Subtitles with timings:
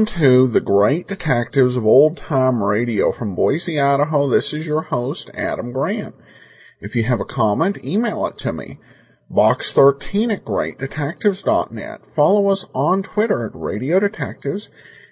[0.00, 4.30] Welcome to the Great Detectives of Old Time Radio from Boise, Idaho.
[4.30, 6.14] This is your host, Adam Graham.
[6.80, 8.78] If you have a comment, email it to me.
[9.30, 12.06] Box13 at greatdetectives.net.
[12.06, 14.70] Follow us on Twitter at Radio Detectives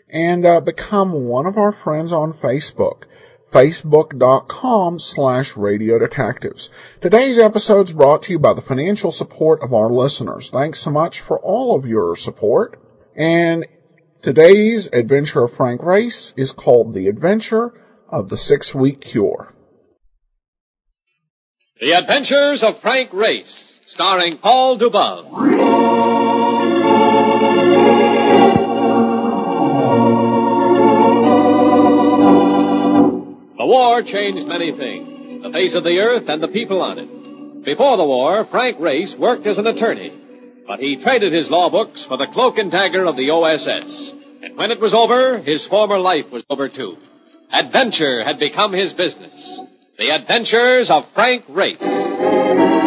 [0.09, 3.03] and uh, become one of our friends on Facebook.
[3.53, 6.71] Facebook.com slash Radio Detectives.
[7.03, 10.51] Today's episode is brought to you by the financial support of our listeners.
[10.51, 12.81] Thanks so much for all of your support.
[13.15, 13.67] And
[14.21, 17.73] Today's adventure of Frank Race is called The Adventure
[18.09, 19.55] of the Six Week Cure.
[21.81, 25.23] The Adventures of Frank Race, starring Paul Dubov.
[33.57, 37.65] The war changed many things, the face of the earth and the people on it.
[37.65, 40.13] Before the war, Frank Race worked as an attorney.
[40.69, 44.15] But he traded his law books for the cloak and dagger of the OSS.
[44.43, 46.99] And when it was over, his former life was over too.
[47.51, 49.63] Adventure had become his business.
[49.99, 52.78] The Adventures of Frank Race.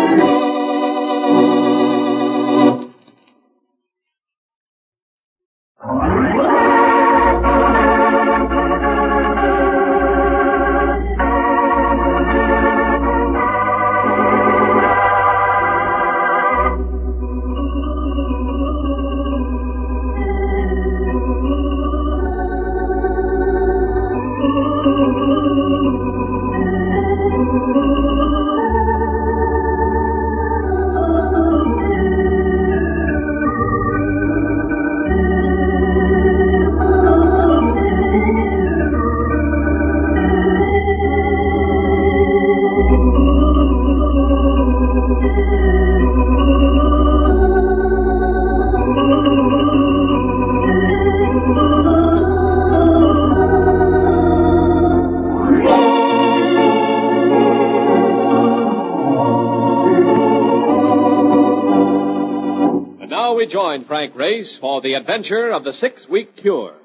[63.41, 66.75] We join Frank Race for the adventure of the six week cure.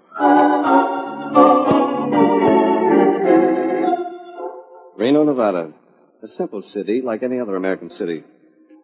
[4.97, 5.75] Reno, Nevada.
[6.22, 8.25] A simple city like any other American city.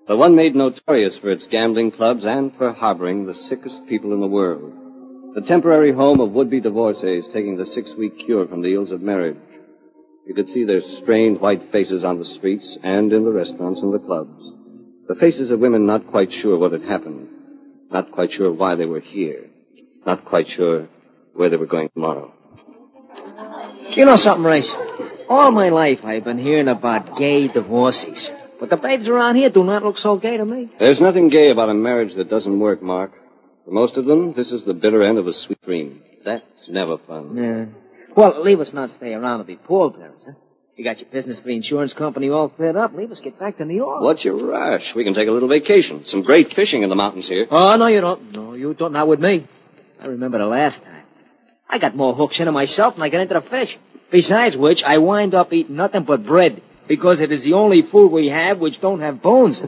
[0.06, 4.20] But one made notorious for its gambling clubs and for harboring the sickest people in
[4.20, 4.74] the world.
[5.34, 9.38] The temporary home of would-be divorcees taking the six-week cure from the ills of marriage.
[10.26, 13.94] You could see their strained white faces on the streets and in the restaurants and
[13.94, 14.52] the clubs.
[15.08, 17.31] The faces of women not quite sure what had happened.
[17.92, 19.50] Not quite sure why they were here.
[20.06, 20.88] Not quite sure
[21.34, 22.32] where they were going tomorrow.
[23.90, 24.72] You know something, Race?
[25.28, 28.30] All my life I've been hearing about gay divorces.
[28.58, 30.70] But the babes around here do not look so gay to me.
[30.78, 33.12] There's nothing gay about a marriage that doesn't work, Mark.
[33.64, 36.02] For most of them, this is the bitter end of a sweet dream.
[36.24, 37.36] That's never fun.
[37.36, 37.66] Yeah.
[38.16, 40.32] Well, leave us not stay around and be poor parents, huh?
[40.76, 42.94] You got your business for the insurance company all fed up.
[42.94, 44.00] Leave us get back to New York.
[44.00, 44.94] What's your rush?
[44.94, 46.04] We can take a little vacation.
[46.06, 47.46] Some great fishing in the mountains here.
[47.50, 48.32] Oh, no, you don't.
[48.32, 48.92] No, you don't.
[48.92, 49.46] Not with me.
[50.00, 51.04] I remember the last time.
[51.68, 53.78] I got more hooks into myself than I got into the fish.
[54.10, 58.10] Besides which, I wind up eating nothing but bread because it is the only food
[58.10, 59.62] we have which don't have bones.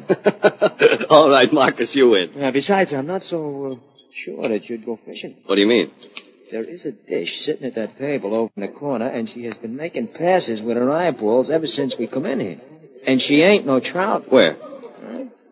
[1.10, 2.42] All right, Marcus, you win.
[2.42, 3.76] Uh, besides, I'm not so uh,
[4.14, 5.36] sure that you'd go fishing.
[5.46, 5.90] What do you mean?
[6.50, 9.54] There is a dish sitting at that table over in the corner, and she has
[9.56, 12.60] been making passes with her eyeballs ever since we come in here.
[13.06, 14.30] And she ain't no trout.
[14.30, 14.56] Where?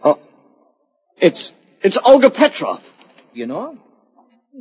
[0.02, 0.18] Oh,
[1.16, 1.52] it's
[1.82, 2.82] it's Olga Petrov.
[3.32, 3.78] You know her?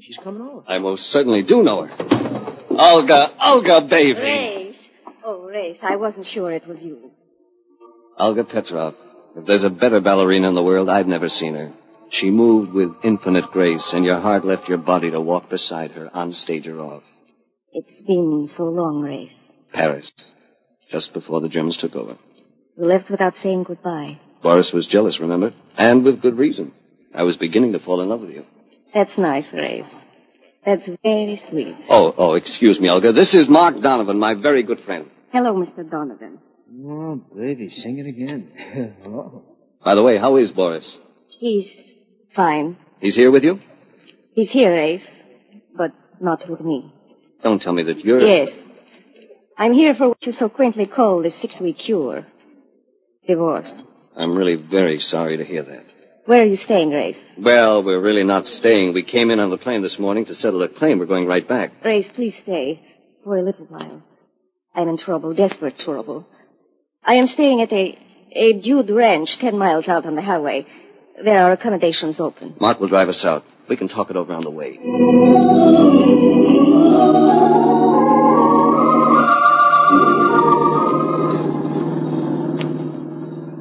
[0.01, 0.63] She's coming over.
[0.68, 2.57] I most certainly do know her.
[2.69, 4.19] Olga, Olga, baby.
[4.19, 4.75] Race.
[5.24, 7.12] Oh, Race, I wasn't sure it was you.
[8.18, 8.95] Olga Petrov.
[9.36, 11.72] If there's a better ballerina in the world, I've never seen her.
[12.12, 16.10] She moved with infinite grace, and your heart left your body to walk beside her,
[16.13, 17.04] on stage or off.
[17.72, 19.34] It's been so long, Race.
[19.72, 20.12] Paris.
[20.90, 22.18] Just before the Germans took over.
[22.75, 24.19] You left without saying goodbye.
[24.44, 25.54] Boris was jealous, remember?
[25.78, 26.74] And with good reason.
[27.13, 28.46] I was beginning to fall in love with you.
[28.94, 29.96] That's nice, Race.
[30.66, 31.78] That's very sweet.
[31.88, 33.13] Oh, oh, excuse me, Olga.
[33.13, 35.10] This is Mark Donovan, my very good friend.
[35.31, 35.90] Hello, Mr.
[35.90, 36.40] Donovan.
[36.86, 38.96] Oh, baby, sing it again.
[39.06, 39.44] oh.
[39.84, 40.98] By the way, how is Boris?
[41.30, 41.91] He's
[42.33, 42.78] fine.
[43.00, 43.60] He's here with you?
[44.33, 45.19] He's here, Race,
[45.75, 46.94] but not with me.
[47.44, 48.22] Don't tell me that you're.
[48.22, 48.57] Yes.
[49.57, 52.25] I'm here for what you so quaintly call the six-week cure.
[53.28, 53.83] Divorce.
[54.16, 55.86] I'm really very sorry to hear that.
[56.25, 57.24] Where are you staying, Race?
[57.38, 58.94] Well, we're really not staying.
[58.94, 61.00] We came in on the plane this morning to settle a claim.
[61.00, 61.72] We're going right back.
[61.84, 62.81] Race, please stay
[63.24, 64.04] for a little while.
[64.74, 66.27] I'm in trouble, desperate trouble.
[67.04, 67.98] I am staying at a,
[68.31, 70.66] a dude ranch ten miles out on the highway.
[71.24, 72.56] There are accommodations open.
[72.60, 73.44] Mark will drive us out.
[73.68, 74.78] We can talk it over on the way.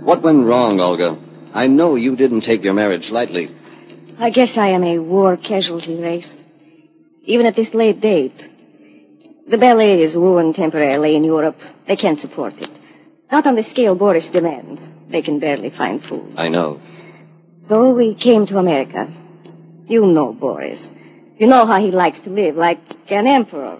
[0.04, 1.16] What went wrong, Olga?
[1.54, 3.48] I know you didn't take your marriage lightly.
[4.18, 6.44] I guess I am a war casualty, Race.
[7.24, 8.48] Even at this late date.
[9.48, 11.58] The ballet is ruined temporarily in Europe.
[11.86, 12.70] They can't support it.
[13.30, 14.86] Not on the scale Boris demands.
[15.08, 16.34] They can barely find food.
[16.36, 16.80] I know.
[17.70, 19.06] So we came to America.
[19.86, 20.92] You know Boris.
[21.38, 23.78] You know how he likes to live, like an emperor.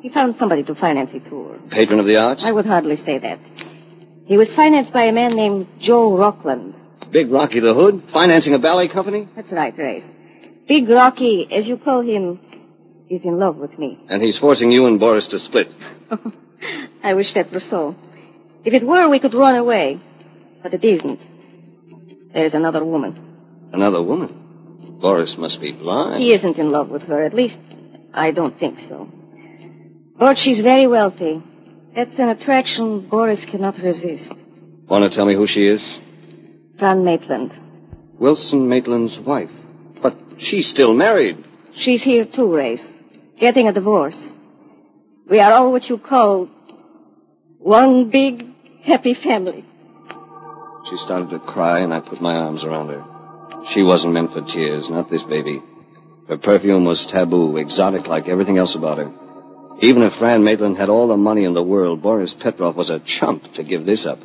[0.00, 1.58] He found somebody to finance a tour.
[1.70, 2.42] Patron of the arts?
[2.42, 3.38] I would hardly say that.
[4.24, 6.74] He was financed by a man named Joe Rockland.
[7.10, 8.02] Big Rocky the Hood?
[8.14, 9.28] Financing a ballet company?
[9.36, 10.08] That's right, Race.
[10.66, 12.40] Big Rocky, as you call him,
[13.10, 14.00] is in love with me.
[14.08, 15.68] And he's forcing you and Boris to split.
[17.02, 17.94] I wish that were so.
[18.64, 20.00] If it were, we could run away.
[20.62, 21.20] But it isn't.
[22.32, 23.70] There's another woman.
[23.72, 24.98] Another woman?
[25.00, 26.22] Boris must be blind.
[26.22, 27.22] He isn't in love with her.
[27.22, 27.58] At least,
[28.12, 29.08] I don't think so.
[30.18, 31.42] But she's very wealthy.
[31.94, 34.32] That's an attraction Boris cannot resist.
[34.88, 35.98] Want to tell me who she is?
[36.78, 37.52] Fran Maitland.
[38.18, 39.50] Wilson Maitland's wife.
[40.02, 41.46] But she's still married.
[41.74, 42.90] She's here too, Race.
[43.38, 44.34] Getting a divorce.
[45.30, 46.46] We are all what you call
[47.58, 48.46] one big
[48.82, 49.64] happy family.
[50.88, 53.04] She started to cry, and I put my arms around her.
[53.66, 55.62] She wasn't meant for tears, not this baby.
[56.28, 59.10] Her perfume was taboo, exotic like everything else about her.
[59.80, 63.00] Even if Fran Maitland had all the money in the world, Boris Petrov was a
[63.00, 64.18] chump to give this up.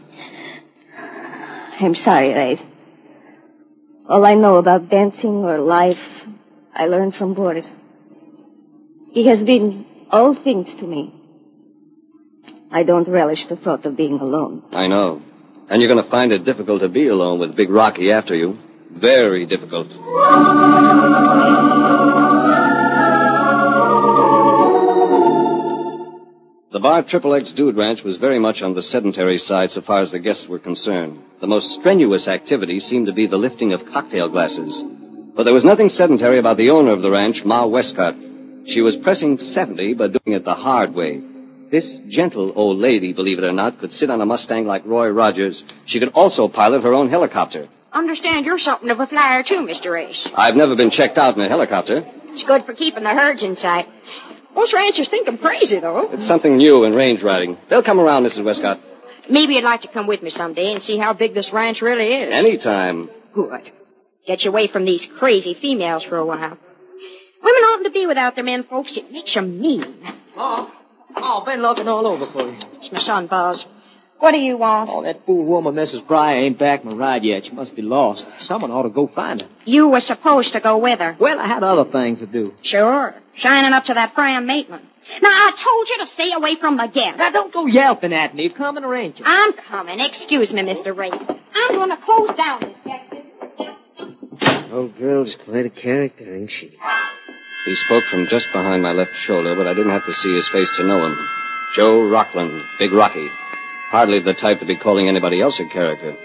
[1.79, 2.65] I'm sorry, Race.
[4.07, 6.25] All I know about dancing or life,
[6.73, 7.71] I learned from Boris.
[9.11, 11.13] He has been all things to me.
[12.71, 14.63] I don't relish the thought of being alone.
[14.71, 15.21] I know.
[15.69, 18.57] And you're going to find it difficult to be alone with Big Rocky after you.
[18.92, 19.89] Very difficult.
[26.71, 30.00] The bar Triple X Dude Ranch was very much on the sedentary side so far
[30.00, 31.19] as the guests were concerned.
[31.39, 34.83] The most strenuous activity seemed to be the lifting of cocktail glasses.
[35.36, 38.16] But there was nothing sedentary about the owner of the ranch, Ma Westcott.
[38.66, 41.21] She was pressing 70, but doing it the hard way.
[41.73, 45.07] This gentle old lady, believe it or not, could sit on a Mustang like Roy
[45.09, 45.63] Rogers.
[45.85, 47.67] She could also pilot her own helicopter.
[47.91, 49.91] Understand you're something of a flyer, too, Mr.
[49.91, 50.29] Race.
[50.35, 52.05] I've never been checked out in a helicopter.
[52.25, 53.87] It's good for keeping the herds in sight.
[54.53, 56.11] Most ranchers think I'm crazy, though.
[56.11, 57.57] It's something new in range riding.
[57.69, 58.44] They'll come around, Mrs.
[58.44, 58.80] Westcott.
[59.27, 62.13] Maybe you'd like to come with me someday and see how big this ranch really
[62.13, 62.35] is.
[62.35, 63.09] Anytime.
[63.33, 63.71] Good.
[64.27, 66.56] Get you away from these crazy females for a while.
[67.44, 68.95] Women oughtn't to be without their men, folks.
[68.95, 69.95] It makes makes 'em mean.
[70.37, 70.71] Oh,
[71.15, 72.57] oh, been looking all over for you.
[72.73, 73.65] It's my son, Buzz.
[74.19, 74.89] What do you want?
[74.89, 76.07] Oh, that fool woman, Mrs.
[76.07, 77.45] Pryor, ain't back in my ride yet.
[77.45, 78.25] She must be lost.
[78.39, 79.47] Someone ought to go find her.
[79.65, 81.17] You were supposed to go with her.
[81.19, 82.53] Well, I had other things to do.
[82.61, 83.15] Sure.
[83.35, 84.87] Shining up to that Fran Maitland.
[85.21, 87.17] Now, I told you to stay away from the guest.
[87.17, 88.49] Now, don't go yelping at me.
[88.49, 89.23] Come and arrange it.
[89.25, 89.99] I'm coming.
[89.99, 90.95] Excuse me, Mr.
[90.95, 91.21] Race.
[91.53, 93.13] I'm going to close down this guest.
[94.71, 96.77] Old girl's quite a character, ain't she?
[97.65, 100.49] He spoke from just behind my left shoulder, but I didn't have to see his
[100.49, 101.17] face to know him.
[101.73, 103.29] Joe Rockland, Big Rocky.
[103.89, 106.15] Hardly the type to be calling anybody else a character.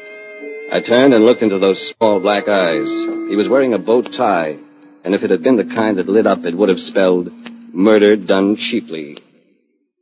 [0.73, 2.88] I turned and looked into those small black eyes.
[2.88, 4.59] He was wearing a bow tie,
[5.04, 7.30] and if it had been the kind that lit up, it would have spelled
[7.73, 9.18] murder done cheaply.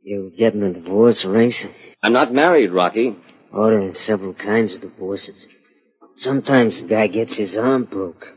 [0.01, 1.65] You getting a divorce, Race?
[2.01, 3.15] I'm not married, Rocky.
[3.53, 5.45] Ordering several kinds of divorces.
[6.15, 8.36] Sometimes a guy gets his arm broke.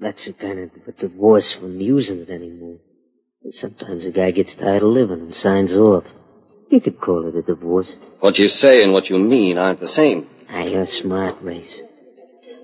[0.00, 2.78] That's the kind of a divorce from using it anymore.
[3.44, 6.04] And sometimes a guy gets tired of living and signs off.
[6.70, 7.94] You could call it a divorce.
[8.20, 10.26] What you say and what you mean aren't the same.
[10.48, 11.78] Ah, you're smart, Race.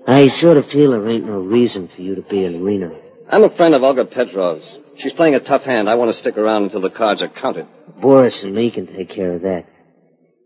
[0.07, 2.99] I sort of feel there ain't no reason for you to be in Reno.
[3.29, 4.79] I'm a friend of Olga Petrov's.
[4.97, 5.89] She's playing a tough hand.
[5.89, 7.67] I want to stick around until the cards are counted.
[8.01, 9.65] Boris and me can take care of that.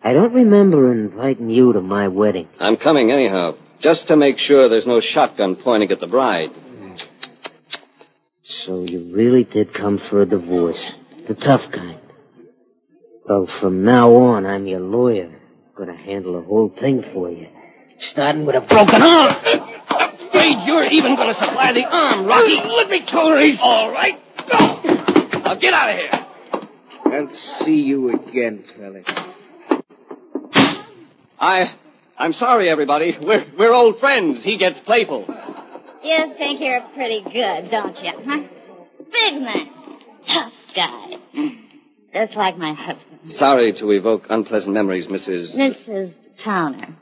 [0.04, 2.50] I don't remember inviting you to my wedding.
[2.60, 6.52] I'm coming anyhow, just to make sure there's no shotgun pointing at the bride.
[8.44, 10.94] So you really did come for a divorce.
[11.28, 12.00] The tough kind.
[13.28, 15.32] Well, from now on, I'm your lawyer.
[15.76, 17.48] Gonna handle the whole thing for you.
[17.98, 19.36] Starting with a broken arm.
[20.32, 22.56] Afraid you're even going to supply the arm, Rocky.
[22.56, 23.60] Let me go, Race.
[23.62, 24.20] All right.
[24.50, 25.40] Go.
[25.40, 26.26] Now get out of here.
[27.06, 29.04] I'll see you again, fella.
[31.40, 31.74] I,
[32.18, 33.18] I'm sorry, everybody.
[33.22, 34.44] We're, we're old friends.
[34.44, 35.26] He gets playful.
[36.04, 38.44] You think you're pretty good, don't you, huh?
[39.12, 39.70] Big man.
[40.28, 41.18] Tough guy.
[42.14, 43.30] Just like my husband.
[43.30, 45.56] Sorry to evoke unpleasant memories, Mrs.
[45.56, 46.14] Mrs.
[46.40, 46.96] Towner.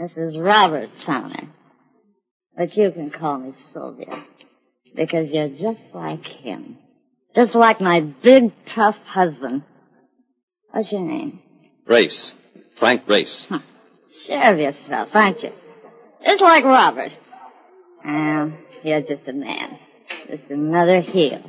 [0.00, 0.42] Mrs.
[0.42, 1.48] Robert Towner.
[2.56, 4.24] But you can call me Sylvia.
[4.94, 6.78] Because you're just like him.
[7.34, 9.64] Just like my big, tough husband.
[10.70, 11.40] What's your name?
[11.86, 12.32] Race.
[12.78, 13.46] Frank Race.
[14.26, 15.50] Sure of yourself, aren't you?
[16.24, 17.12] Just like Robert.
[18.04, 19.78] Well, you're just a man.
[20.28, 21.42] Just another heel.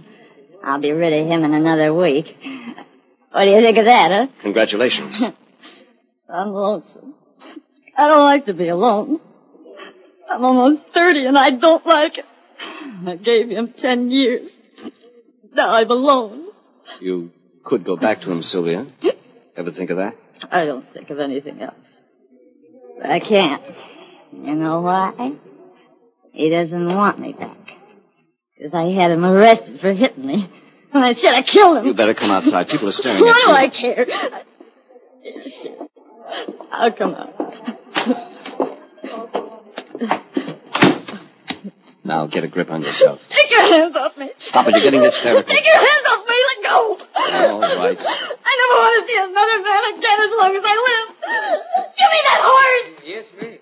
[0.63, 2.37] I'll be rid of him in another week.
[3.31, 4.27] What do you think of that, huh?
[4.41, 5.21] Congratulations.
[6.29, 7.15] I'm lonesome.
[7.97, 9.19] I don't like to be alone.
[10.29, 12.25] I'm almost 30 and I don't like it.
[13.05, 14.49] I gave him 10 years.
[15.53, 16.47] Now I'm alone.
[16.99, 17.31] You
[17.63, 18.87] could go back to him, Sylvia.
[19.55, 20.15] Ever think of that?
[20.51, 22.01] I don't think of anything else.
[22.97, 23.63] But I can't.
[24.31, 25.33] You know why?
[26.35, 27.55] He doesn't want me back.
[28.57, 30.49] Because I had him arrested for hitting me.
[30.91, 31.85] And I should have killed him.
[31.85, 32.67] You better come outside.
[32.67, 33.85] People are staring at Why at do.
[33.87, 34.05] I care?
[36.71, 37.31] I'll come out.
[42.03, 43.21] Now get a grip on yourself.
[43.29, 44.29] Take your hands off me.
[44.37, 44.71] Stop it.
[44.75, 45.51] You're getting hysterical.
[45.51, 46.35] Take your hands off me.
[46.35, 46.97] Let go.
[47.15, 47.97] All right.
[47.97, 51.07] I never want to see another man again as long as I live.
[51.97, 52.89] Give me that horse.
[53.05, 53.59] Yes, me.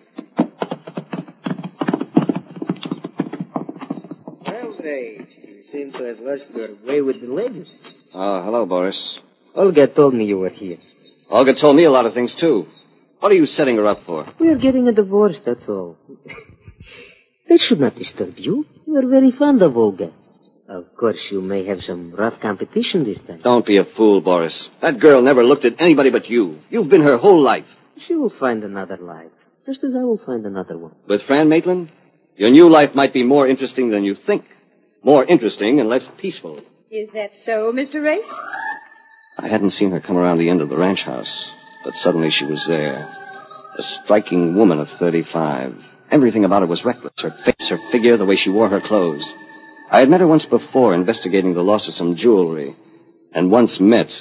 [4.83, 7.73] You seem to have lost your way with ah, the ladies.
[8.13, 9.19] Oh, hello, Boris.
[9.55, 10.77] Olga told me you were here.
[11.29, 12.65] Olga told me a lot of things, too.
[13.19, 14.25] What are you setting her up for?
[14.39, 15.97] We're getting a divorce, that's all.
[17.47, 18.65] that should not disturb you.
[18.85, 20.11] You are very fond of Olga.
[20.67, 23.39] Of course, you may have some rough competition this time.
[23.41, 24.69] Don't be a fool, Boris.
[24.81, 26.59] That girl never looked at anybody but you.
[26.69, 27.65] You've been her whole life.
[27.97, 29.31] She will find another life,
[29.65, 30.95] just as I will find another one.
[31.07, 31.89] With Fran Maitland,
[32.35, 34.43] your new life might be more interesting than you think.
[35.03, 36.61] More interesting and less peaceful.
[36.89, 38.03] Is that so, Mr.
[38.03, 38.31] Race?
[39.37, 41.51] I hadn't seen her come around the end of the ranch house,
[41.83, 43.09] but suddenly she was there.
[43.77, 45.75] A striking woman of 35.
[46.11, 47.13] Everything about her was reckless.
[47.17, 49.33] Her face, her figure, the way she wore her clothes.
[49.89, 52.75] I had met her once before investigating the loss of some jewelry.
[53.33, 54.17] And once met,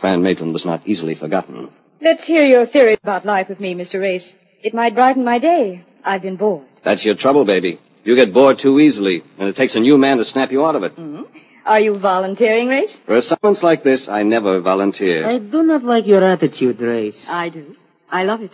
[0.00, 1.68] Fran Maitland was not easily forgotten.
[2.00, 4.00] Let's hear your theory about life with me, Mr.
[4.00, 4.34] Race.
[4.62, 5.84] It might brighten my day.
[6.02, 6.66] I've been bored.
[6.82, 7.78] That's your trouble, baby.
[8.06, 10.76] You get bored too easily, and it takes a new man to snap you out
[10.76, 10.94] of it.
[10.94, 11.24] Mm-hmm.
[11.64, 13.00] Are you volunteering, Race?
[13.04, 15.28] For assignments like this, I never volunteer.
[15.28, 17.26] I do not like your attitude, Race.
[17.28, 17.74] I do.
[18.08, 18.52] I love it.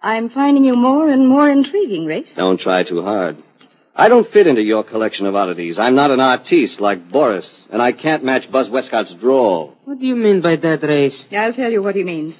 [0.00, 2.36] I'm finding you more and more intriguing, Race.
[2.36, 3.36] Don't try too hard.
[3.96, 5.76] I don't fit into your collection of oddities.
[5.80, 9.76] I'm not an artiste like Boris, and I can't match Buzz Westcott's drawl.
[9.86, 11.24] What do you mean by that, Race?
[11.32, 12.38] I'll tell you what he means.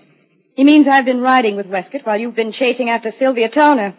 [0.55, 3.95] He means I've been riding with Westcott while you've been chasing after Sylvia Towner.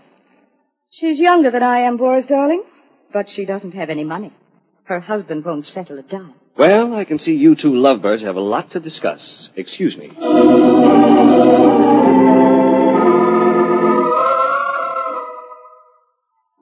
[0.98, 2.64] She's younger than I am, Boris, darling,
[3.12, 4.32] but she doesn't have any money.
[4.86, 6.36] Her husband won't settle it down.
[6.58, 9.50] Well, I can see you two lovebirds have a lot to discuss.
[9.58, 10.08] Excuse me.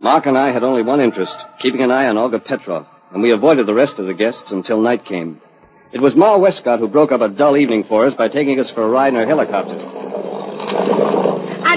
[0.01, 3.29] Mark and I had only one interest, keeping an eye on Olga Petrov, and we
[3.29, 5.41] avoided the rest of the guests until night came.
[5.91, 8.71] It was Ma Westcott who broke up a dull evening for us by taking us
[8.71, 11.02] for a ride in her helicopter.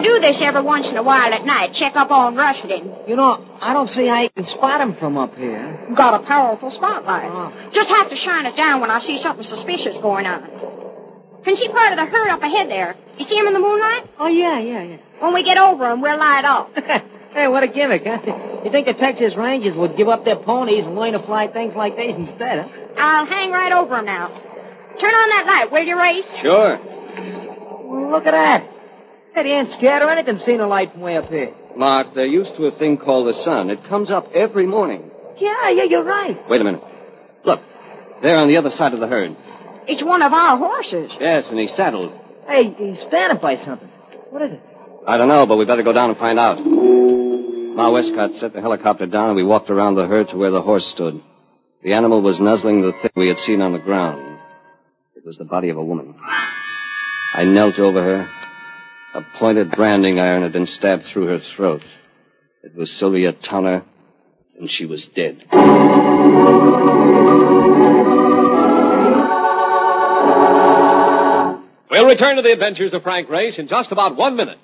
[0.07, 3.09] I do this every once in a while at night, check up on Rushdin.
[3.09, 5.89] You know, I don't see how you can spot him from up here.
[5.97, 7.29] Got a powerful spotlight.
[7.29, 7.71] Oh.
[7.73, 11.43] Just have to shine it down when I see something suspicious going on.
[11.45, 12.95] Can see part of the herd up ahead there.
[13.19, 14.09] You see him in the moonlight?
[14.19, 14.97] Oh, yeah, yeah, yeah.
[15.19, 16.71] When we get over him, we'll light off.
[17.33, 18.21] hey, what a gimmick, huh?
[18.65, 21.75] You think the Texas Rangers would give up their ponies and learn to fly things
[21.75, 22.87] like these instead, huh?
[22.97, 24.29] I'll hang right over him now.
[25.01, 26.33] Turn on that light, will you, Race?
[26.37, 26.79] Sure.
[28.11, 28.76] Look at that.
[29.45, 31.53] He ain't scared or anything seeing a light from way up here.
[31.77, 33.69] Mark, they're used to a thing called the sun.
[33.69, 35.11] It comes up every morning.
[35.39, 36.49] Yeah, yeah, you're right.
[36.49, 36.83] Wait a minute.
[37.45, 37.61] Look,
[38.23, 39.37] there on the other side of the herd.
[39.87, 41.15] It's one of our horses.
[41.21, 42.19] Yes, and he's saddled.
[42.47, 43.89] Hey, he's standing by something.
[44.31, 44.61] What is it?
[45.07, 46.59] I don't know, but we better go down and find out.
[46.65, 50.63] Ma Westcott set the helicopter down and we walked around the herd to where the
[50.63, 51.23] horse stood.
[51.83, 54.39] The animal was nuzzling the thing we had seen on the ground.
[55.15, 56.15] It was the body of a woman.
[57.35, 58.31] I knelt over her.
[59.17, 61.83] A pointed branding iron had been stabbed through her throat.
[62.63, 63.83] It was Sylvia Towner,
[64.59, 65.43] and she was dead.
[71.91, 74.59] We'll return to the adventures of Frank Race in just about one minute.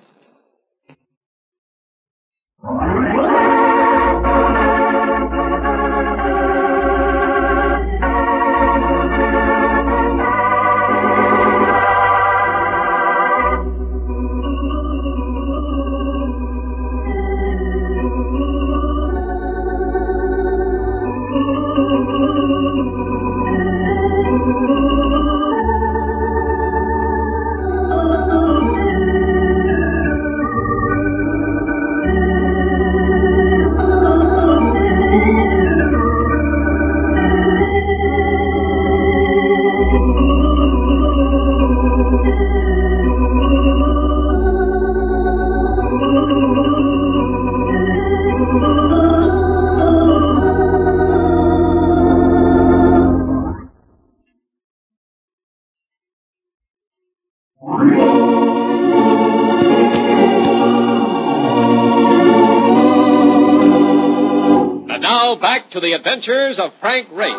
[65.34, 67.32] Now back to the adventures of Frank Race.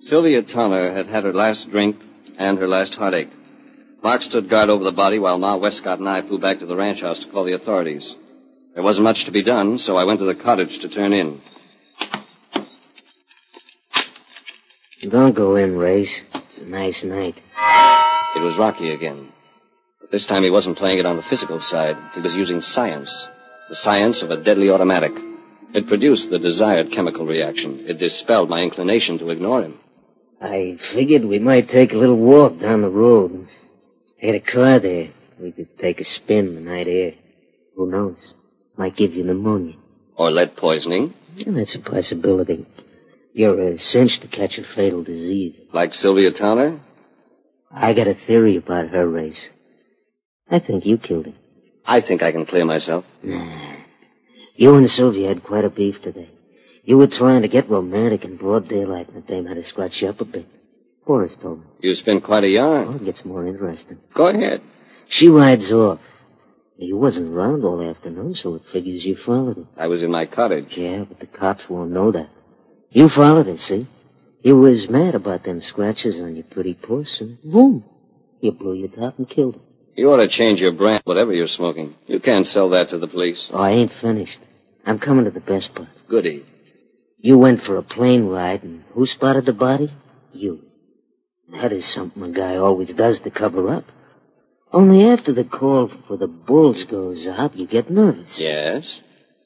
[0.00, 1.96] Sylvia Towner had had her last drink
[2.38, 3.30] and her last heartache.
[4.02, 6.76] Mark stood guard over the body while Ma Westcott and I flew back to the
[6.76, 8.14] ranch house to call the authorities.
[8.74, 11.40] There wasn't much to be done, so I went to the cottage to turn in.
[15.08, 16.22] Don't go in, Race.
[16.34, 17.40] It's a nice night.
[18.36, 19.32] It was Rocky again.
[20.06, 21.96] But this time he wasn't playing it on the physical side.
[22.14, 23.26] He was using science.
[23.68, 25.10] The science of a deadly automatic.
[25.74, 27.84] It produced the desired chemical reaction.
[27.88, 29.80] It dispelled my inclination to ignore him.
[30.40, 33.48] I figured we might take a little walk down the road.
[34.22, 35.08] I had a car there.
[35.40, 37.14] We could take a spin in the night air.
[37.74, 38.34] Who knows?
[38.76, 39.74] Might give you pneumonia.
[40.16, 42.64] Or lead poisoning, Yeah, that's a possibility.
[43.34, 45.58] You're a cinch to catch a fatal disease.
[45.72, 46.80] like Sylvia Towner.
[47.72, 49.50] I got a theory about her race.
[50.50, 51.34] I think you killed him.
[51.84, 53.04] I think I can clear myself.
[53.22, 53.76] Nah.
[54.54, 56.30] You and Sylvia had quite a beef today.
[56.84, 60.02] You were trying to get romantic in broad daylight, and the dame had to scratch
[60.02, 60.46] you up a bit.
[61.06, 61.66] Boris told me.
[61.80, 62.88] You spin quite a yarn.
[62.88, 63.98] Oh, it gets more interesting.
[64.14, 64.62] Go ahead.
[65.08, 66.00] She rides off.
[66.78, 69.66] You wasn't around all afternoon, so it figures you followed her.
[69.76, 70.76] I was in my cottage.
[70.76, 72.28] Yeah, but the cops won't know that.
[72.90, 73.86] You followed her, see?
[74.42, 77.84] You was mad about them scratches on your pretty puss, and boom,
[78.40, 79.60] you blew your top and killed her.
[79.96, 81.94] You ought to change your brand, whatever you're smoking.
[82.06, 83.48] You can't sell that to the police.
[83.50, 84.38] Oh, I ain't finished.
[84.84, 85.88] I'm coming to the best part.
[86.06, 86.44] Goody.
[87.18, 89.90] You went for a plane ride, and who spotted the body?
[90.34, 90.60] You.
[91.48, 93.84] That is something a guy always does to cover up.
[94.70, 98.38] Only after the call for the bulls goes out, you get nervous.
[98.38, 99.00] Yes?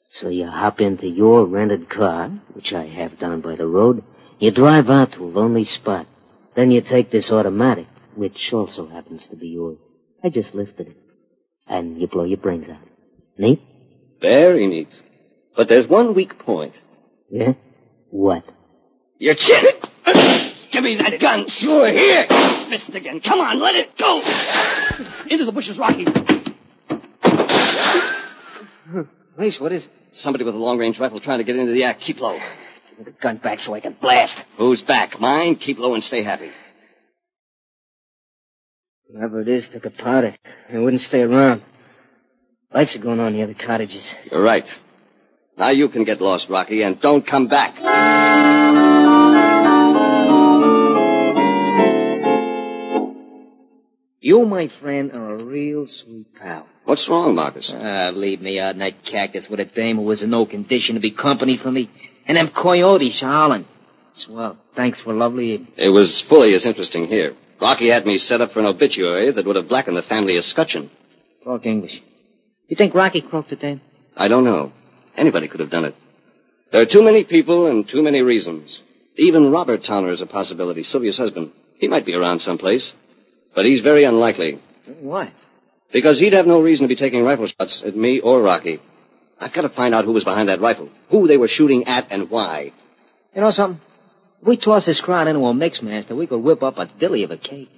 [0.09, 4.03] So you hop into your rented car, which I have down by the road.
[4.39, 6.07] You drive out to a lonely spot.
[6.55, 9.77] Then you take this automatic, which also happens to be yours.
[10.23, 10.97] I just lifted it.
[11.67, 12.77] And you blow your brains out.
[13.37, 13.61] Neat?
[14.21, 14.89] Very neat.
[15.55, 16.79] But there's one weak point.
[17.29, 17.53] Yeah?
[18.09, 18.43] What?
[19.17, 19.65] Your chin.
[20.71, 21.47] Give me that gun.
[21.47, 22.27] Sure, here.
[22.69, 23.19] Fist again.
[23.19, 24.21] Come on, let it go.
[25.29, 26.05] Into the bushes, Rocky.
[29.37, 29.91] Race, what is it?
[30.13, 32.01] Somebody with a long-range rifle trying to get into the act.
[32.01, 32.37] Keep low.
[32.89, 34.43] Give me the gun back so I can blast.
[34.57, 35.19] Who's back?
[35.19, 35.55] Mine?
[35.55, 36.51] Keep low and stay happy.
[39.13, 40.35] Whoever it is took a powder.
[40.71, 41.63] It wouldn't stay around.
[42.73, 44.13] Lights are going on near the cottages.
[44.31, 44.65] You're right.
[45.57, 47.75] Now you can get lost, Rocky, and don't come back.
[54.21, 56.67] You, my friend, are a real sweet pal.
[56.85, 57.73] What's wrong, Marcus?
[57.75, 60.95] Ah, leave me out in that cactus with a dame who was in no condition
[60.95, 61.89] to be company for me.
[62.27, 63.65] And them coyotes howling.
[64.13, 64.57] Swell.
[64.75, 65.73] Thanks for lovely evening.
[65.75, 67.33] It was fully as interesting here.
[67.61, 70.89] Rocky had me set up for an obituary that would have blackened the family escutcheon.
[71.43, 72.01] Talk English.
[72.67, 73.81] You think Rocky croaked it then?
[74.17, 74.71] I don't know.
[75.15, 75.95] Anybody could have done it.
[76.71, 78.81] There are too many people and too many reasons.
[79.15, 81.51] Even Robert Towner is a possibility, Sylvia's husband.
[81.77, 82.95] He might be around someplace.
[83.53, 84.59] But he's very unlikely.
[84.99, 85.31] Why?
[85.91, 88.79] Because he'd have no reason to be taking rifle shots at me or Rocky.
[89.39, 92.07] I've got to find out who was behind that rifle, who they were shooting at,
[92.11, 92.71] and why.
[93.35, 93.81] You know something?
[94.41, 97.23] If we toss this crowd into a mix master, we could whip up a dilly
[97.23, 97.69] of a cake.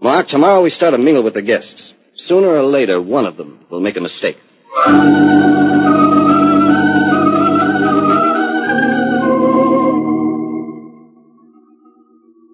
[0.00, 1.94] Mark, tomorrow we start a mingle with the guests.
[2.14, 4.38] Sooner or later, one of them will make a mistake.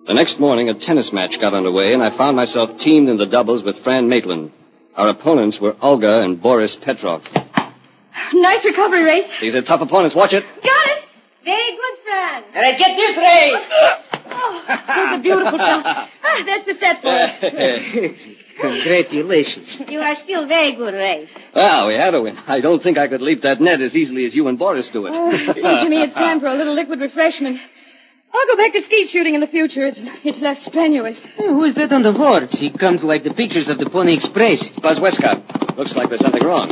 [0.06, 3.26] The next morning, a tennis match got underway, and I found myself teamed in the
[3.26, 4.52] doubles with Fran Maitland.
[4.96, 7.22] Our opponents were Olga and Boris Petrov.
[8.32, 9.30] Nice recovery, Race.
[9.40, 10.16] These are tough opponents.
[10.16, 10.44] Watch it.
[10.62, 11.04] Got it.
[11.44, 12.44] Very good, Fran.
[12.54, 13.68] And I get this race.
[14.30, 16.08] Oh, that a beautiful shot.
[16.24, 18.14] Ah, that's the set, boys.
[18.60, 19.80] Congratulations.
[19.88, 21.28] You are still very good, Ray.
[21.54, 22.36] well, we had to win.
[22.46, 25.06] I don't think I could leap that net as easily as you and Boris do
[25.06, 25.12] it.
[25.14, 27.60] Oh, it seems to me it's time for a little liquid refreshment.
[28.32, 29.86] I'll go back to skeet shooting in the future.
[29.86, 31.24] It's it's less strenuous.
[31.36, 32.52] Who is that on the horse?
[32.52, 34.66] He comes like the pictures of the Pony Express.
[34.66, 35.76] It's Buzz Westcott.
[35.78, 36.68] Looks like there's something wrong.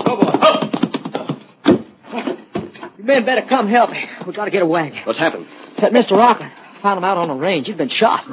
[2.13, 2.37] You
[3.07, 4.05] men better come help me.
[4.27, 4.99] We gotta get a wagon.
[5.05, 5.47] What's happened?
[5.73, 6.17] It's that Mr.
[6.17, 6.53] Rockland.
[6.83, 7.69] Found him out on the range.
[7.69, 8.27] He'd been shot.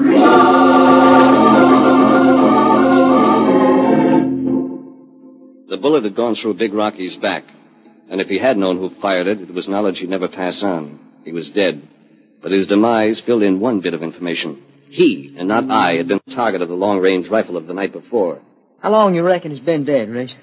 [5.69, 7.43] The bullet had gone through Big Rocky's back.
[8.09, 10.99] And if he had known who fired it, it was knowledge he'd never pass on.
[11.23, 11.81] He was dead.
[12.41, 14.61] But his demise filled in one bit of information.
[14.89, 17.93] He, and not I, had been the target of the long-range rifle of the night
[17.93, 18.39] before.
[18.81, 20.35] How long you reckon he's been dead, Race?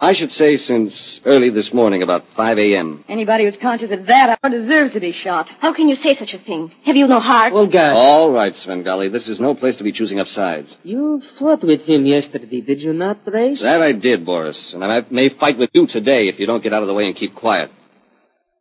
[0.00, 3.04] I should say since early this morning, about 5 a.m.
[3.08, 5.48] Anybody who's conscious at that hour deserves to be shot.
[5.58, 6.70] How can you say such a thing?
[6.84, 7.52] Have you no heart?
[7.52, 7.96] Well, God.
[7.96, 9.08] All right, Svengali.
[9.08, 10.78] This is no place to be choosing up sides.
[10.84, 13.62] You fought with him yesterday, did you not, Race?
[13.62, 14.72] That I did, Boris.
[14.72, 17.06] And I may fight with you today if you don't get out of the way
[17.06, 17.70] and keep quiet.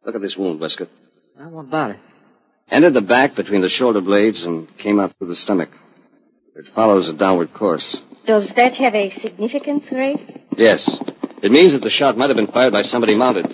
[0.04, 0.90] Look at this wound, Westcott.
[1.40, 1.98] I won't bother.
[2.72, 5.70] Entered the back between the shoulder blades and came out through the stomach.
[6.56, 8.02] It follows a downward course.
[8.26, 10.26] Does that have a significance, Race?
[10.58, 10.98] Yes.
[11.42, 13.46] It means that the shot might have been fired by somebody mounted.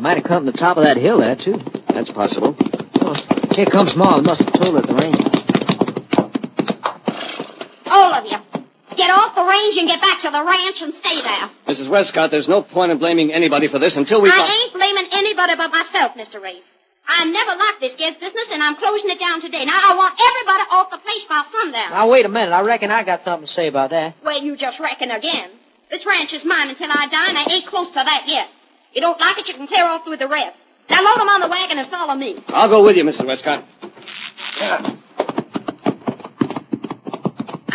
[0.00, 1.58] Might have come from the top of that hill there, too.
[1.88, 2.56] That's possible.
[3.00, 3.14] Oh,
[3.54, 4.20] here comes Ma.
[4.20, 5.16] Must have told her at the range.
[7.86, 8.38] All of you.
[8.96, 11.50] Get off the range and get back to the ranch and stay there.
[11.66, 11.88] Mrs.
[11.88, 14.30] Westcott, there's no point in blaming anybody for this until we...
[14.30, 16.40] fi- I ain't blaming anybody but myself, Mr.
[16.40, 16.64] Race.
[17.06, 19.64] I never liked this Ged's business, and I'm closing it down today.
[19.64, 21.90] Now, I want everybody off the place by sundown.
[21.90, 22.52] Now, wait a minute.
[22.52, 24.14] I reckon I got something to say about that.
[24.24, 25.50] Well, you just reckon again.
[25.90, 28.48] This ranch is mine until I die, and I ain't close to that yet.
[28.92, 30.56] You don't like it, you can clear off with the rest.
[30.90, 32.42] Now load 'em on the wagon and follow me.
[32.48, 33.26] I'll go with you, Mrs.
[33.26, 33.64] Westcott.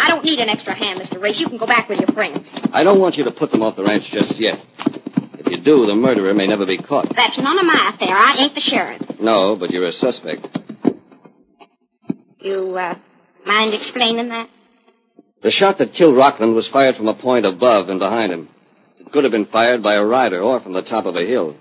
[0.01, 1.21] I don't need an extra hand, Mr.
[1.21, 1.39] Race.
[1.39, 2.55] You can go back with your friends.
[2.71, 4.59] I don't want you to put them off the ranch just yet.
[5.37, 7.13] If you do, the murderer may never be caught.
[7.15, 8.15] That's none of my affair.
[8.15, 9.19] I ain't the sheriff.
[9.19, 10.47] No, but you're a suspect.
[12.39, 12.95] You, uh,
[13.45, 14.47] mind explaining that?
[15.41, 18.49] The shot that killed Rockland was fired from a point above and behind him.
[18.99, 21.55] It could have been fired by a rider or from the top of a hill.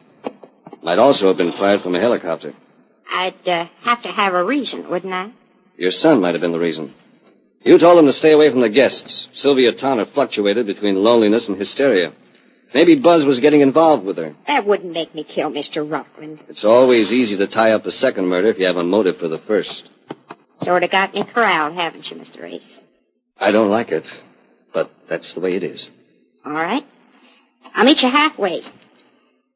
[0.83, 2.55] Might also have been fired from a helicopter.
[3.11, 5.31] I'd, uh, have to have a reason, wouldn't I?
[5.77, 6.93] Your son might have been the reason.
[7.65, 9.29] You told him to stay away from the guests.
[9.33, 12.13] Sylvia Towner fluctuated between loneliness and hysteria.
[12.75, 14.35] Maybe Buzz was getting involved with her.
[14.47, 15.91] That wouldn't make me kill Mr.
[15.91, 16.43] Rockland.
[16.49, 19.29] It's always easy to tie up the second murder if you have a motive for
[19.29, 19.89] the first.
[20.63, 22.43] Sort of got me corralled, haven't you, Mr.
[22.43, 22.83] Race?
[23.41, 24.05] I don't like it,
[24.73, 25.89] but that's the way it is.
[26.45, 26.85] All right.
[27.75, 28.63] I'll meet you halfway.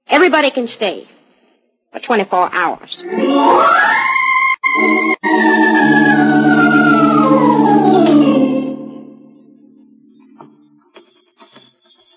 [0.07, 1.07] Everybody can stay
[1.92, 3.05] for 24 hours.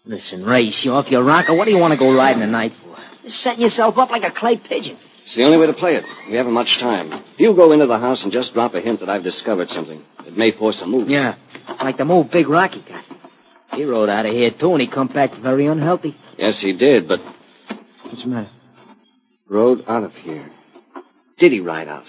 [0.05, 1.55] Listen, Race, you off your rocker?
[1.55, 2.95] What do you want to go riding tonight for?
[3.23, 4.97] Just setting yourself up like a clay pigeon.
[5.23, 6.05] It's the only way to play it.
[6.27, 7.11] We haven't much time.
[7.37, 10.03] You go into the house and just drop a hint that I've discovered something.
[10.27, 11.09] It may force a move.
[11.09, 11.35] Yeah,
[11.85, 13.03] like the move Big Rocky got.
[13.73, 16.15] He rode out of here, too, and he come back very unhealthy.
[16.37, 17.21] Yes, he did, but
[18.03, 18.49] What's the matter?
[19.47, 20.49] rode out of here.
[21.37, 22.05] Did he ride out?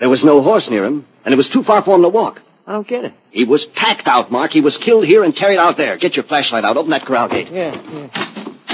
[0.00, 2.42] There was no horse near him, and it was too far for him to walk.
[2.66, 3.14] I don't get it.
[3.30, 4.50] He was packed out, Mark.
[4.52, 5.96] He was killed here and carried out there.
[5.96, 6.76] Get your flashlight out.
[6.76, 7.50] Open that corral gate.
[7.50, 8.08] Yeah, yeah.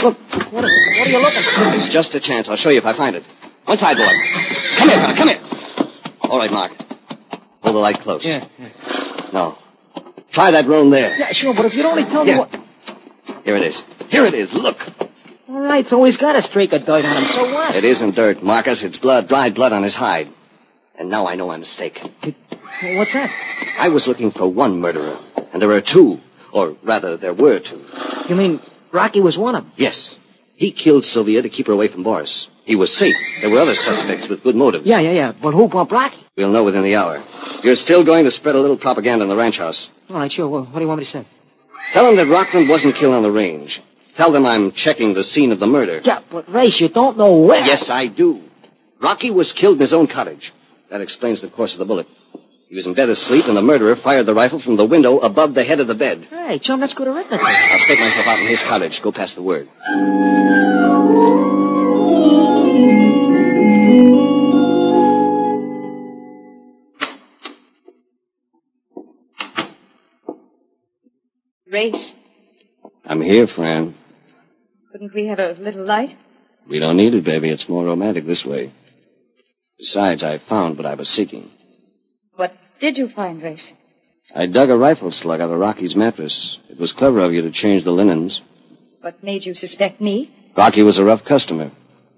[0.02, 0.16] Look,
[0.52, 1.76] what are, what are you looking for?
[1.76, 2.48] It's just a chance.
[2.48, 3.24] I'll show you if I find it.
[3.66, 4.06] One side, boy.
[4.76, 5.16] Come here, fella.
[5.16, 5.40] Come here.
[6.22, 6.72] All right, Mark.
[7.62, 8.24] Hold the light close.
[8.24, 8.68] Yeah, yeah.
[9.32, 9.58] No.
[10.32, 11.16] Try that roan there.
[11.16, 12.38] Yeah, sure, but if you'd only tell me Yeah.
[12.38, 12.50] what...
[13.44, 13.82] Here it is.
[14.08, 14.52] Here it is.
[14.52, 14.78] Look.
[15.48, 17.74] All right, so he's got a streak of dirt on him, so what?
[17.76, 18.82] It isn't dirt, Marcus.
[18.82, 20.28] It's blood, dried blood on his hide.
[20.98, 21.98] And now I know my mistake.
[22.78, 23.30] Hey, What's that?
[23.78, 25.18] I was looking for one murderer,
[25.52, 26.20] and there are two.
[26.52, 27.84] Or rather, there were two.
[28.28, 28.60] You mean
[28.92, 29.72] Rocky was one of them?
[29.76, 30.16] Yes.
[30.54, 32.46] He killed Sylvia to keep her away from Boris.
[32.64, 33.16] He was safe.
[33.40, 34.86] There were other suspects with good motives.
[34.86, 35.32] Yeah, yeah, yeah.
[35.32, 36.18] But who bumped Rocky?
[36.36, 37.22] We'll know within the hour.
[37.62, 39.88] You're still going to spread a little propaganda in the ranch house.
[40.08, 40.48] All right, sure.
[40.48, 41.26] Well, what do you want me to say?
[41.92, 43.82] Tell them that Rockland wasn't killed on the range.
[44.16, 46.00] Tell them I'm checking the scene of the murder.
[46.04, 47.64] Yeah, but Race, you don't know where.
[47.64, 48.42] Yes, I do.
[49.00, 50.52] Rocky was killed in his own cottage.
[50.90, 52.06] That explains the course of the bullet.
[52.68, 55.54] He was in bed asleep, and the murderer fired the rifle from the window above
[55.54, 56.26] the head of the bed.
[56.30, 57.44] Hey, chum, that's good arithmetic.
[57.44, 59.02] I'll stake myself out in his cottage.
[59.02, 59.68] Go pass the word.
[71.72, 72.12] Race,
[73.06, 73.94] I'm here, Fran.
[74.92, 76.14] couldn't we have a little light?
[76.68, 77.48] We don't need it, baby.
[77.48, 78.70] It's more romantic this way.
[79.78, 81.48] Besides, I found what I was seeking.
[82.36, 83.72] What did you find, Race?
[84.34, 86.58] I dug a rifle slug out of Rocky's mattress.
[86.68, 88.42] It was clever of you to change the linens.
[89.00, 90.30] What made you suspect me?
[90.54, 91.70] Rocky was a rough customer.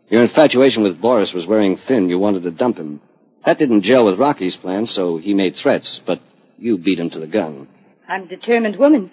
[0.08, 2.08] Your infatuation with Boris was wearing thin.
[2.08, 3.00] You wanted to dump him.
[3.46, 6.20] That didn't gel with Rocky's plan, so he made threats, but
[6.58, 7.68] you beat him to the gun.
[8.08, 9.12] I'm a determined woman.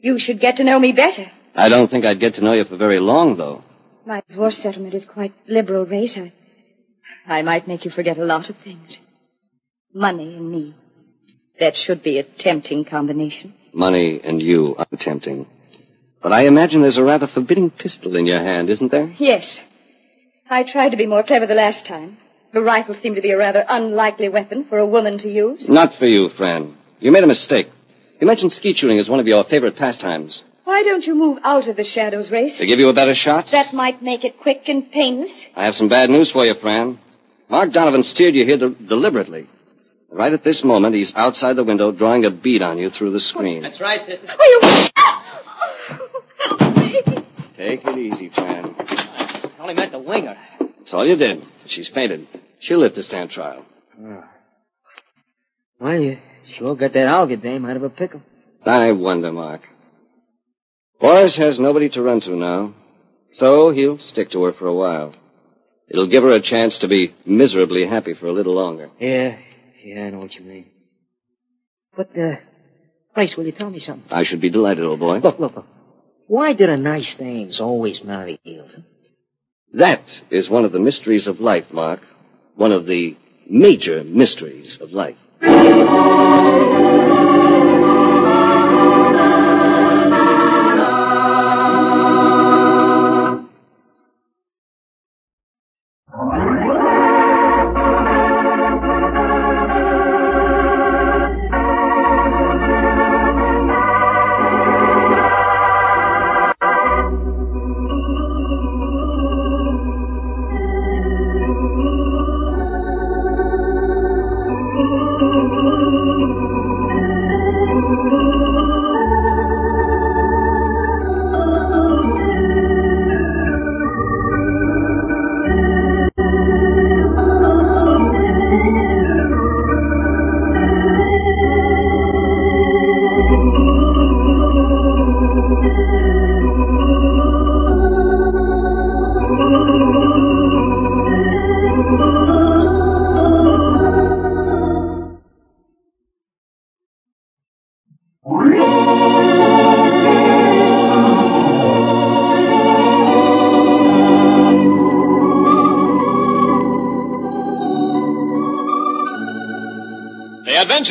[0.00, 1.26] You should get to know me better.
[1.54, 3.64] I don't think I'd get to know you for very long, though.
[4.06, 6.16] My divorce settlement is quite liberal, Race.
[6.16, 6.32] I,
[7.26, 8.98] I might make you forget a lot of things.
[9.92, 10.74] Money and me.
[11.58, 13.54] That should be a tempting combination.
[13.72, 15.46] Money and you are tempting.
[16.22, 19.14] But I imagine there's a rather forbidding pistol in your hand, isn't there?
[19.18, 19.60] Yes.
[20.48, 22.16] I tried to be more clever the last time.
[22.52, 25.68] The rifle seemed to be a rather unlikely weapon for a woman to use.
[25.68, 26.74] Not for you, friend.
[26.98, 27.68] You made a mistake.
[28.20, 30.42] You mentioned skeet shooting as one of your favorite pastimes.
[30.64, 32.58] Why don't you move out of the shadows, Race?
[32.58, 33.48] To give you a better shot?
[33.52, 35.46] That might make it quick and painless.
[35.56, 36.98] I have some bad news for you, Fran.
[37.48, 39.46] Mark Donovan steered you here de- deliberately.
[40.10, 43.20] Right at this moment, he's outside the window drawing a bead on you through the
[43.20, 43.62] screen.
[43.62, 44.26] That's right, sister.
[44.28, 44.98] Oh, you...
[47.56, 48.74] Take it easy, Fran.
[48.78, 50.38] I only meant to wing her.
[50.78, 51.44] That's all you did.
[51.66, 52.26] She's fainted.
[52.60, 53.64] She'll live to stand trial.
[54.02, 54.28] Ah.
[55.80, 56.18] Well, you
[56.56, 58.22] sure got that Olga dame out of a pickle.
[58.64, 59.62] I wonder, Mark.
[61.00, 62.74] Boris has nobody to run to now,
[63.32, 65.14] so he'll stick to her for a while.
[65.88, 68.90] It'll give her a chance to be miserably happy for a little longer.
[68.98, 69.38] Yeah,
[69.82, 70.66] yeah, I know what you mean.
[71.96, 72.36] But, uh,
[73.16, 74.10] Race, will you tell me something?
[74.10, 75.18] I should be delighted, old boy.
[75.18, 75.66] Look, look, look.
[76.26, 78.74] Why do the nice dames always marry heels?
[78.74, 78.82] huh?
[79.74, 82.00] That is one of the mysteries of life, Mark.
[82.54, 83.16] One of the
[83.48, 85.16] major mysteries of life.
[85.40, 87.17] Behold,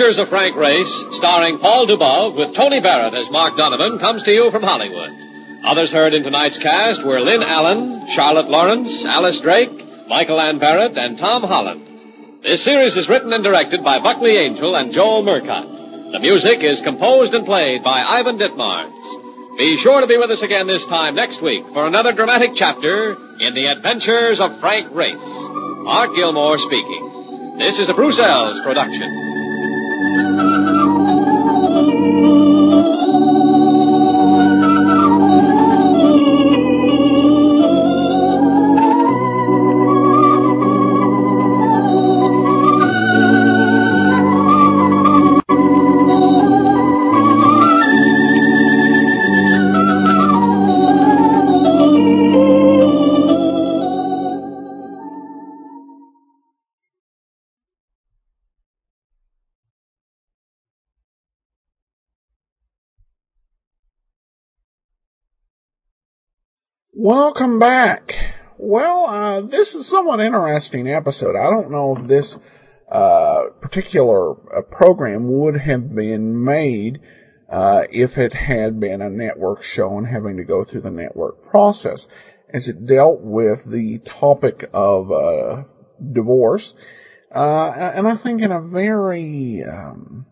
[0.07, 4.31] Adventures of Frank Race, starring Paul Dubov with Tony Barrett as Mark Donovan, comes to
[4.31, 5.11] you from Hollywood.
[5.65, 10.97] Others heard in tonight's cast were Lynn Allen, Charlotte Lawrence, Alice Drake, Michael Ann Barrett,
[10.97, 12.41] and Tom Holland.
[12.41, 16.13] This series is written and directed by Buckley Angell and Joel Murcott.
[16.13, 19.57] The music is composed and played by Ivan Ditmars.
[19.57, 23.17] Be sure to be with us again this time next week for another dramatic chapter
[23.41, 25.17] in the adventures of Frank Race.
[25.19, 27.57] Art Gilmore speaking.
[27.59, 29.36] This is a Bruce Eells production.
[66.99, 68.33] Welcome back.
[68.57, 71.35] Well, uh, this is somewhat interesting episode.
[71.35, 72.39] I don't know if this
[72.91, 76.99] uh, particular uh, program would have been made
[77.51, 81.47] uh, if it had been a network show and having to go through the network
[81.47, 82.07] process,
[82.49, 85.65] as it dealt with the topic of uh,
[86.11, 86.73] divorce,
[87.31, 90.25] uh, and I think in a very um,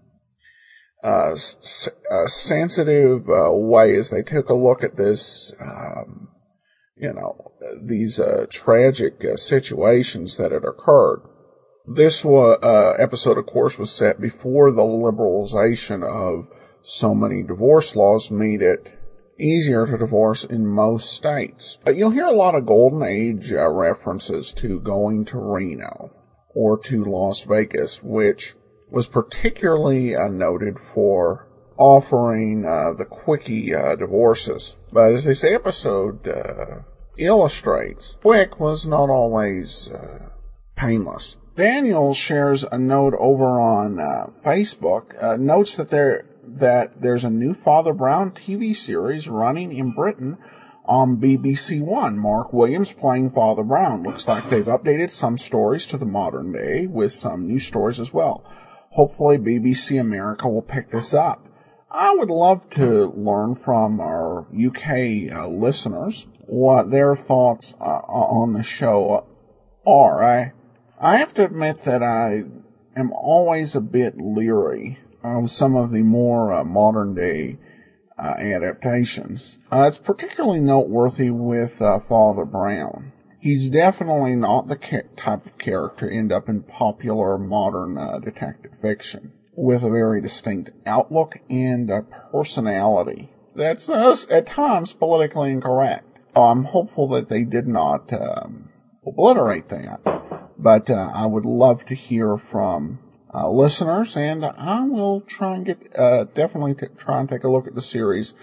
[1.03, 1.91] uh, s-
[2.25, 6.29] sensitive way as they took a look at this um,
[6.97, 11.21] you know, these uh, tragic uh, situations that had occurred.
[11.85, 16.47] This uh, episode, of course, was set before the liberalization of
[16.81, 18.97] so many divorce laws made it
[19.37, 21.77] easier to divorce in most states.
[21.83, 26.11] But you'll hear a lot of golden age uh, references to going to Reno
[26.55, 28.55] or to Las Vegas, which
[28.89, 34.77] was particularly uh, noted for offering uh, the quickie uh, divorces.
[34.91, 36.81] But as this episode uh,
[37.17, 40.29] illustrates, quick was not always uh,
[40.75, 41.37] painless.
[41.55, 47.29] Daniel shares a note over on uh, Facebook, uh, notes that there that there's a
[47.29, 50.37] new Father Brown TV series running in Britain
[50.85, 52.17] on BBC One.
[52.17, 54.03] Mark Williams playing Father Brown.
[54.03, 58.13] Looks like they've updated some stories to the modern day with some new stories as
[58.13, 58.43] well.
[58.91, 61.45] Hopefully BBC America will pick this up.
[61.97, 68.51] I would love to learn from our UK uh, listeners what their thoughts uh, on
[68.51, 69.25] the show
[69.87, 70.21] are.
[70.21, 70.51] I
[70.99, 72.43] I have to admit that I
[72.97, 77.59] am always a bit leery of some of the more uh, modern day
[78.19, 79.57] uh, adaptations.
[79.71, 83.13] Uh, it's particularly noteworthy with uh, Father Brown.
[83.39, 88.77] He's definitely not the ca- type of character to end up in popular modern detective
[88.77, 96.19] fiction, with a very distinct outlook and a personality that's at times politically incorrect.
[96.35, 98.69] I'm hopeful that they did not um,
[99.05, 100.01] obliterate that
[100.57, 102.99] but uh, I would love to hear from
[103.33, 107.49] uh, listeners, and I will try and get uh, definitely t- try and take a
[107.49, 108.33] look at the series.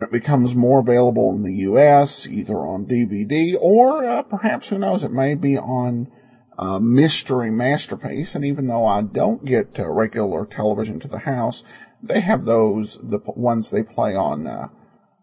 [0.00, 2.28] It becomes more available in the U.S.
[2.28, 6.08] either on DVD or uh, perhaps who knows, it may be on
[6.58, 8.34] uh, Mystery Masterpiece.
[8.34, 11.64] And even though I don't get uh, regular television to the house,
[12.02, 14.70] they have those the ones they play on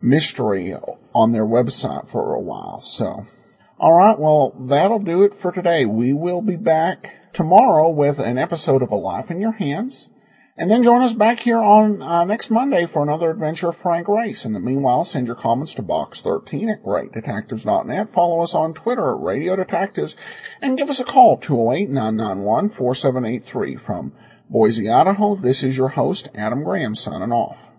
[0.01, 0.73] Mystery
[1.13, 2.79] on their website for a while.
[2.79, 3.25] So
[3.79, 5.85] all right, well, that'll do it for today.
[5.85, 10.09] We will be back tomorrow with an episode of A Life in Your Hands.
[10.55, 14.07] And then join us back here on uh, next Monday for another adventure of Frank
[14.07, 14.45] Race.
[14.45, 18.09] In the meanwhile, send your comments to box13 at greatdetectives.net.
[18.09, 20.15] Follow us on Twitter at Radio Detectives
[20.61, 24.13] and give us a call 208-991-4783 from
[24.47, 25.35] Boise, Idaho.
[25.35, 27.72] This is your host, Adam Graham, signing off.